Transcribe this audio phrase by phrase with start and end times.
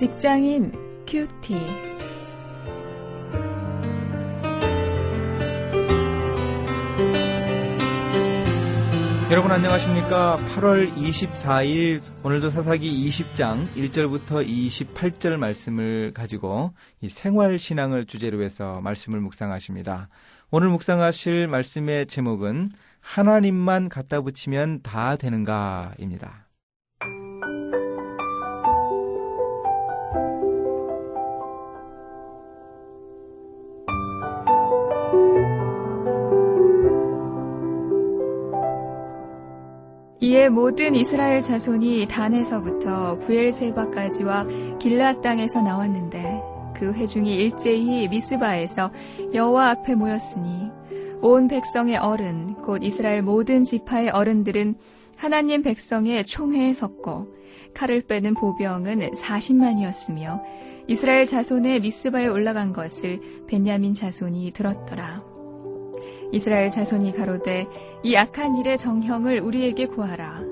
[0.00, 0.72] 직장인
[1.06, 1.54] 큐티.
[9.30, 10.38] 여러분 안녕하십니까?
[10.56, 19.20] 8월 24일 오늘도 사사기 20장 1절부터 28절 말씀을 가지고 이 생활 신앙을 주제로 해서 말씀을
[19.20, 20.08] 묵상하십니다.
[20.50, 22.70] 오늘 묵상하실 말씀의 제목은
[23.00, 26.49] 하나님만 갖다 붙이면 다 되는가입니다.
[40.40, 46.40] 이에 모든 이스라엘 자손이 단에서부터 부엘세바까지와 길라 땅에서 나왔는데
[46.74, 48.90] 그 회중이 일제히 미스바에서
[49.34, 50.70] 여호와 앞에 모였으니
[51.20, 54.76] 온 백성의 어른 곧 이스라엘 모든 지파의 어른들은
[55.14, 57.28] 하나님 백성의 총회에 섰고
[57.74, 60.42] 칼을 빼는 보병은 40만이었으며
[60.86, 65.29] 이스라엘 자손의 미스바에 올라간 것을 벤야민 자손이 들었더라.
[66.32, 67.66] 이스라엘 자손이 가로되
[68.02, 70.42] 이 악한 일의 정형을 우리에게 구하라.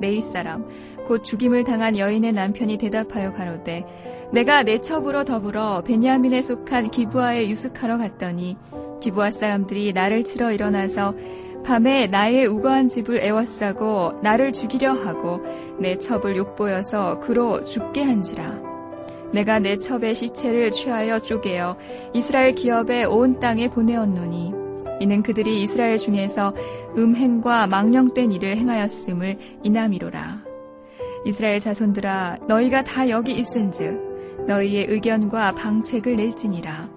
[0.00, 0.66] 네이 사람
[1.06, 3.84] 곧 죽임을 당한 여인의 남편이 대답하여 가로되
[4.32, 8.56] 내가 내 첩으로 더불어 베냐민에 속한 기부하에 유숙하러 갔더니
[9.00, 11.14] 기부하 사람들이 나를 치러 일어나서
[11.64, 15.40] 밤에 나의 우거한 집을 애워싸고 나를 죽이려 하고
[15.78, 18.60] 내 첩을 욕보여서 그로 죽게 한지라.
[19.32, 21.76] 내가 내 첩의 시체를 취하여 쪼개어
[22.12, 24.61] 이스라엘 기업의 온 땅에 보내었노니
[25.02, 26.54] 이는 그들이 이스라엘 중에서
[26.96, 30.44] 음행과 망령된 일을 행하였음을 이남이로라.
[31.26, 36.88] 이스라엘 자손들아 너희가 다 여기 있은즉 너희의 의견과 방책을 낼지니라.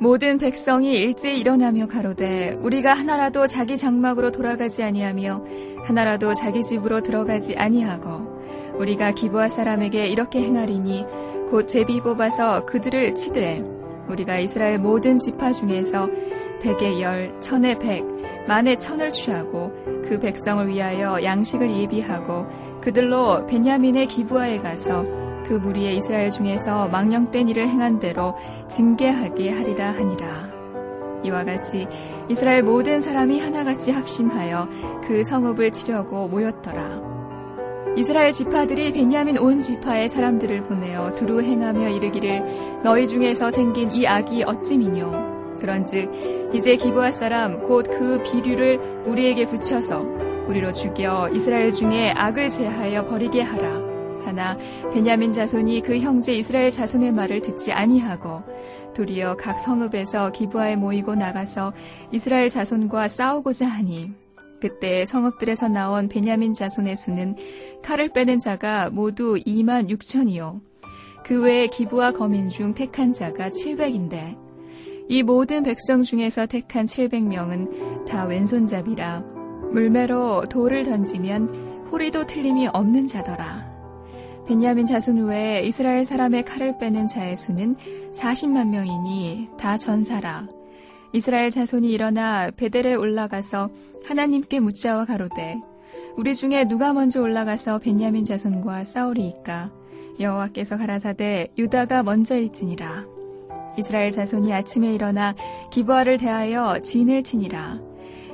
[0.00, 5.44] 모든 백성이 일제히 일어나며 가로되 우리가 하나라도 자기 장막으로 돌아가지 아니하며
[5.84, 11.06] 하나라도 자기 집으로 들어가지 아니하고 우리가 기부하 사람에게 이렇게 행하리니
[11.50, 13.62] 곧 제비 뽑아서 그들을 치되
[14.08, 16.08] 우리가 이스라엘 모든 지파 중에서
[16.60, 18.04] 백의 열, 천의 백,
[18.46, 19.72] 만의 천을 취하고
[20.08, 22.46] 그 백성을 위하여 양식을 예비하고
[22.80, 25.04] 그들로 베냐민의 기부하에 가서
[25.46, 28.34] 그 무리의 이스라엘 중에서 망령된 일을 행한 대로
[28.68, 30.54] 징계하게 하리라 하니라.
[31.24, 31.86] 이와 같이
[32.28, 34.68] 이스라엘 모든 사람이 하나같이 합심하여
[35.06, 37.14] 그 성읍을 치려고 모였더라.
[37.96, 44.42] 이스라엘 지파들이 베냐민 온 지파의 사람들을 보내어 두루 행하며 이르기를 너희 중에서 생긴 이 악이
[44.42, 45.33] 어찌미뇨
[45.64, 50.00] 그런즉 이제 기부할 사람 곧 그 비류를 우리에게 붙여서
[50.48, 53.82] 우리로 죽여 이스라엘 중에 악을 제하여 버리게 하라.
[54.24, 54.58] 하나
[54.92, 58.42] 베냐민 자손이 그 형제 이스라엘 자손의 말을 듣지 아니하고
[58.94, 61.72] 도리어 각 성읍에서 기부하에 모이고 나가서
[62.10, 64.12] 이스라엘 자손과 싸우고자 하니
[64.60, 67.36] 그때 성읍들에서 나온 베냐민 자손의 수는
[67.82, 70.60] 칼을 빼는 자가 모두 2만 6천이요.
[71.24, 74.43] 그 외에 기부와 거민 중 택한 자가 700인데
[75.08, 79.20] 이 모든 백성 중에서 택한 700명은 다 왼손잡이라
[79.72, 83.72] 물매로 돌을 던지면 호리도 틀림이 없는 자더라.
[84.46, 87.76] 베냐민 자손 외에 이스라엘 사람의 칼을 빼는 자의 수는
[88.14, 90.48] 40만 명이니 다 전사라.
[91.12, 93.70] 이스라엘 자손이 일어나 베델에 올라가서
[94.04, 95.60] 하나님께 묻자와 가로되
[96.16, 99.72] 우리 중에 누가 먼저 올라가서 베냐민 자손과 싸우리이까
[100.20, 103.13] 여호와께서 가라사대 유다가 먼저일지니라.
[103.76, 105.34] 이스라엘 자손이 아침에 일어나
[105.70, 107.80] 기부아를 대하여 진을 치니라.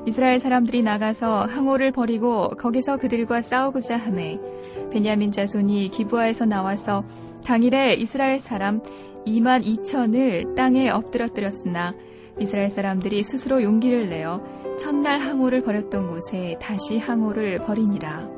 [0.06, 4.38] 이스라엘 사람들이 나가서 항오를 버리고 거기서 그들과 싸우고자 하매
[4.90, 7.04] 베냐민 자손이 기부아에서 나와서
[7.44, 8.80] 당일에 이스라엘 사람
[9.26, 11.94] 2만 2천을 땅에 엎드러뜨렸으나
[12.38, 14.42] 이스라엘 사람들이 스스로 용기를 내어
[14.78, 18.28] 첫날 항오를 버렸던 곳에 다시 항오를 버리니라.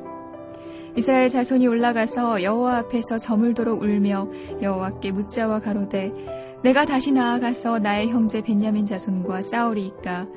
[0.96, 4.28] 이스라엘 자손이 올라가서 여호와 앞에서 저물도록 울며
[4.60, 6.12] 여호와께 묻자와 가로되
[6.62, 10.28] 내가 다시 나아가서 나의 형제 벤야민 자손과 싸우리이까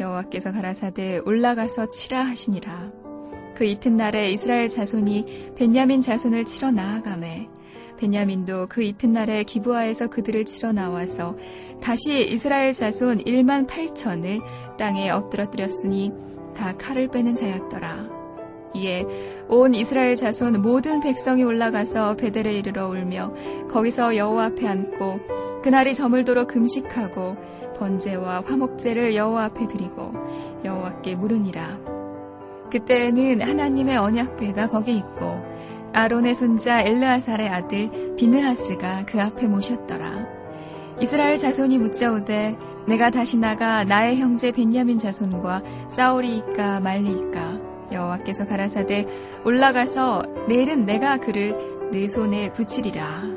[0.00, 2.90] 여호와께서 가라사대 올라가서 치라 하시니라.
[3.54, 7.48] 그 이튿날에 이스라엘 자손이 벤야민 자손을 치러 나아가매
[7.98, 11.36] 베냐민도 그 이튿날에 기부하에서 그들을 치러 나와서
[11.82, 14.40] 다시 이스라엘 자손 1만 8천을
[14.78, 16.12] 땅에 엎드러뜨렸으니
[16.56, 18.08] 다 칼을 빼는 자였더라.
[18.74, 19.04] 이에
[19.48, 23.32] 온 이스라엘 자손 모든 백성이 올라가서 베델에 이르러 울며
[23.70, 27.36] 거기서 여호와 앞에 앉고 그날이 저물도록 금식하고
[27.78, 30.12] 번제와 화목제를 여호와 앞에 드리고
[30.62, 31.78] 여호와께 물으니라.
[32.70, 35.42] 그때에는 하나님의 언약궤가 거기 있고
[35.94, 40.26] 아론의 손자 엘르아살의 아들 비느하스가 그 앞에 모셨더라.
[41.00, 47.60] 이스라엘 자손이 묻자오되 내가 다시 나가 나의 형제 벤야민 자손과 싸우리이까 말리이까
[47.90, 49.06] 여호와께서 가라사대
[49.46, 51.56] 올라가서 내일은 내가 그를
[51.90, 53.33] 내 손에 붙이리라.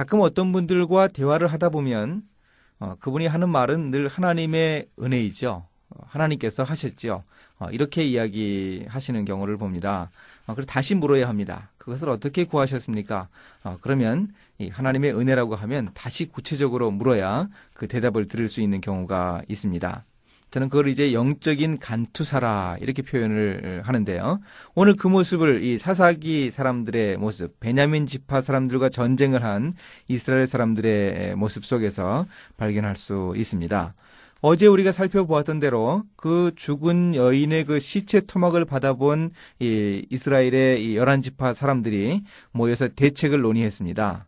[0.00, 2.22] 가끔 어떤 분들과 대화를 하다 보면
[2.78, 5.66] 어, 그분이 하는 말은 늘 하나님의 은혜이죠.
[5.90, 7.22] 어, 하나님께서 하셨죠.
[7.58, 10.10] 어, 이렇게 이야기하시는 경우를 봅니다.
[10.46, 11.70] 어, 그래서 다시 물어야 합니다.
[11.76, 13.28] 그것을 어떻게 구하셨습니까?
[13.62, 19.42] 어, 그러면 이 하나님의 은혜라고 하면 다시 구체적으로 물어야 그 대답을 들을 수 있는 경우가
[19.48, 20.06] 있습니다.
[20.50, 24.40] 저는 그걸 이제 영적인 간투사라 이렇게 표현을 하는데요.
[24.74, 29.74] 오늘 그 모습을 이 사사기 사람들의 모습, 베냐민 지파 사람들과 전쟁을 한
[30.08, 32.26] 이스라엘 사람들의 모습 속에서
[32.56, 33.94] 발견할 수 있습니다.
[34.42, 39.30] 어제 우리가 살펴보았던 대로 그 죽은 여인의 그 시체 토막을 받아본
[39.60, 44.26] 이 이스라엘의 이 열한 지파 사람들이 모여서 대책을 논의했습니다.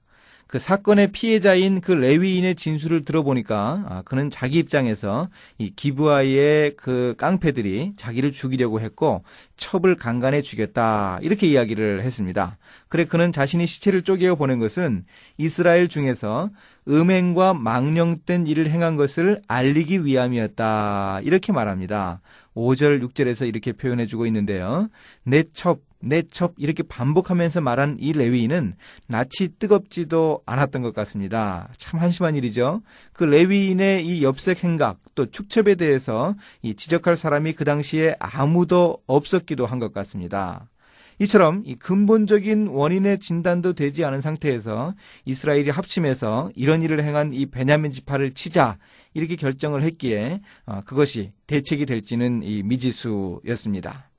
[0.52, 7.94] 그 사건의 피해자인 그 레위인의 진술을 들어보니까 아, 그는 자기 입장에서 이 기브아의 그 깡패들이
[7.96, 9.24] 자기를 죽이려고 했고
[9.56, 12.58] 첩을 강간해 죽였다 이렇게 이야기를 했습니다.
[12.90, 15.06] 그래 그는 자신이 시체를 쪼개어 보낸 것은
[15.38, 16.50] 이스라엘 중에서
[16.86, 22.20] 음행과 망령된 일을 행한 것을 알리기 위함이었다 이렇게 말합니다.
[22.54, 24.90] 5절 6절에서 이렇게 표현해 주고 있는데요.
[25.22, 28.74] 내 첩, 내첩 이렇게 반복하면서 말한 이 레위인은
[29.08, 31.68] 낯이 뜨겁지도 않았던 것 같습니다.
[31.76, 32.82] 참 한심한 일이죠.
[33.12, 39.66] 그 레위인의 이 엽색 행각 또 축첩에 대해서 이 지적할 사람이 그 당시에 아무도 없었기도
[39.66, 40.68] 한 것 같습니다.
[41.18, 44.94] 이처럼 이 근본적인 원인의 진단도 되지 않은 상태에서
[45.24, 48.78] 이스라엘이 합심해서 이런 일을 행한 이 베냐민 지파를 치자
[49.12, 54.11] 이렇게 결정을 했기에 어, 그것이 대책이 될지는 이 미지수였습니다.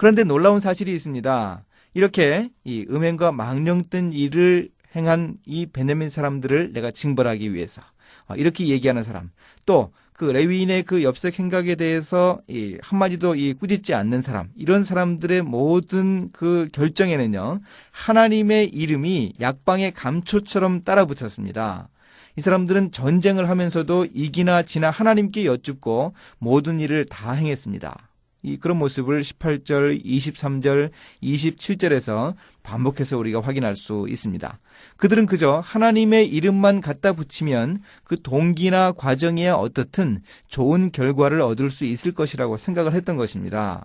[0.00, 1.62] 그런데 놀라운 사실이 있습니다.
[1.92, 7.82] 이렇게 이 음행과 망령된 일을 행한 이 베냐민 사람들을 내가 징벌하기 위해서
[8.26, 9.30] 어, 이렇게 얘기하는 사람
[9.66, 15.40] 또 그 레위인의 그 엽색 행각에 대해서 이 한마디도 이 꾸짖지 않는 사람 이런 사람들의
[15.40, 17.60] 모든 그 결정에는요
[17.90, 21.88] 하나님의 이름이 약방의 감초처럼 따라붙었습니다.
[22.36, 28.09] 이 사람들은 전쟁을 하면서도 이기나 지나 하나님께 여쭙고 모든 일을 다 행했습니다.
[28.42, 30.90] 이 그런 모습을 18절, 23절,
[31.22, 34.58] 27절에서 반복해서 우리가 확인할 수 있습니다.
[34.96, 42.12] 그들은 그저 하나님의 이름만 갖다 붙이면 그 동기나 과정이야 어떻든 좋은 결과를 얻을 수 있을
[42.12, 43.84] 것이라고 생각을 했던 것입니다.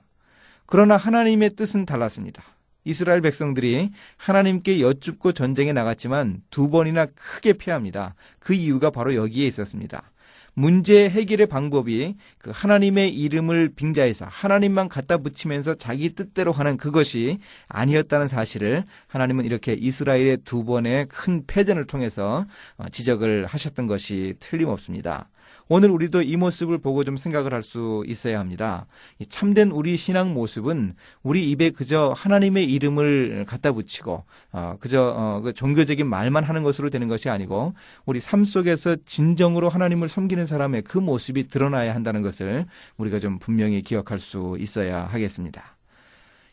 [0.65, 2.43] 그러나 하나님의 뜻은 달랐습니다.
[2.85, 8.13] 이스라엘 백성들이 하나님께 여쭙고 전쟁에 나갔지만 두 번이나 크게 패합니다.
[8.39, 10.11] 그 이유가 바로 여기에 있었습니다.
[10.55, 18.29] 문제 해결의 방법이 그 하나님의 이름을 빙자해서 하나님만 갖다 붙이면서 자기 뜻대로 하는 그것이 아니었다는
[18.29, 22.45] 사실을 하나님은 이렇게 이스라엘의 두 번의 큰 패전을 통해서
[22.77, 25.27] 어, 지적을 하셨던 것이 틀림없습니다.
[25.67, 28.85] 오늘 우리도 이 모습을 보고 좀 생각을 할 수 있어야 합니다.
[29.27, 35.53] 참된 우리 신앙 모습은 우리 입에 그저 하나님의 이름을 갖다 붙이고 어, 그저 어, 그
[35.53, 37.73] 종교적인 말만 하는 것으로 되는 것이 아니고
[38.05, 42.65] 우리 삶 속에서 진정으로 하나님을 섬기는 사람의 그 모습이 드러나야 한다는 것을
[42.97, 45.75] 우리가 좀 분명히 기억할 수 있어야 하겠습니다.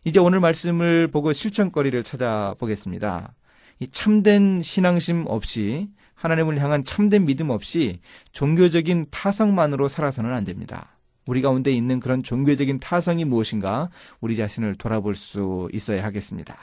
[0.04, 3.34] 이제 오늘 말씀을 보고 실천거리를 찾아보겠습니다.
[3.80, 5.88] 이 참된 신앙심 없이
[6.22, 7.98] 하나님을 향한 참된 믿음 없이
[8.30, 10.96] 종교적인 타성만으로 살아서는 안 됩니다.
[11.26, 16.56] 우리 가운데 있는 그런 종교적인 타성이 무엇인가 우리 자신을 돌아볼 수 있어야 하겠습니다.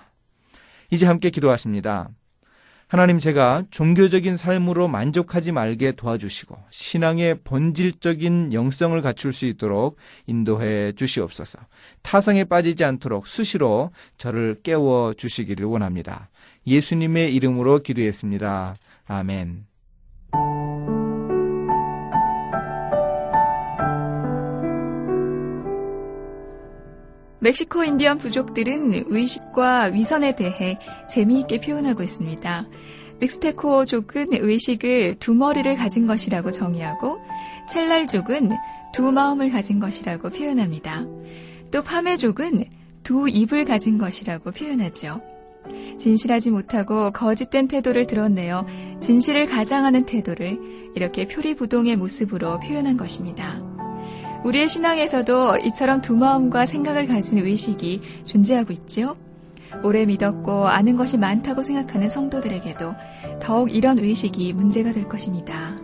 [0.91, 2.09] 이제 함께 기도하십니다.
[2.89, 11.59] 하나님 제가 종교적인 삶으로 만족하지 말게 도와주시고 신앙의 본질적인 영성을 갖출 수 있도록 인도해 주시옵소서.
[12.01, 16.31] 타성에 빠지지 않도록 수시로 저를 깨워 주시기를 원합니다.
[16.65, 18.75] 예수님의 이름으로 기도했습니다.
[19.05, 19.68] 아멘.
[27.41, 30.77] 멕시코 인디언 부족들은 의식과 위선에 대해
[31.07, 32.67] 재미있게 표현하고 있습니다.
[33.19, 37.19] 믹스테코족은 의식을 두 머리를 가진 것이라고 정의하고
[37.69, 38.51] 첼랄족은
[38.93, 41.05] 두 마음을 가진 것이라고 표현합니다.
[41.71, 42.65] 또 파메족은
[43.03, 45.21] 두 입을 가진 것이라고 표현하죠.
[45.97, 48.65] 진실하지 못하고 거짓된 태도를 드러내어
[48.99, 50.57] 진실을 가장하는 태도를
[50.95, 53.68] 이렇게 표리부동의 모습으로 표현한 것입니다.
[54.43, 59.15] 우리의 신앙에서도 이처럼 두 마음과 생각을 가진 의식이 존재하고 있죠.
[59.83, 62.93] 오래 믿었고 아는 것이 많다고 생각하는 성도들에게도
[63.41, 65.78] 더욱 이런 의식이 문제가 될 것입니다.